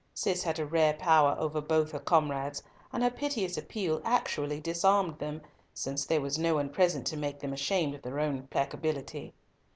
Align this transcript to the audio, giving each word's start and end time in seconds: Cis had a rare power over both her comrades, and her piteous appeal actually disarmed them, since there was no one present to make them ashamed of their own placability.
Cis 0.15 0.41
had 0.41 0.57
a 0.57 0.65
rare 0.65 0.93
power 0.95 1.35
over 1.37 1.61
both 1.61 1.91
her 1.91 1.99
comrades, 1.99 2.63
and 2.91 3.03
her 3.03 3.11
piteous 3.11 3.55
appeal 3.55 4.01
actually 4.03 4.59
disarmed 4.59 5.19
them, 5.19 5.41
since 5.75 6.07
there 6.07 6.21
was 6.21 6.39
no 6.39 6.55
one 6.55 6.69
present 6.69 7.05
to 7.05 7.17
make 7.17 7.37
them 7.39 7.53
ashamed 7.53 7.93
of 7.93 8.01
their 8.01 8.19
own 8.19 8.47
placability. 8.47 9.33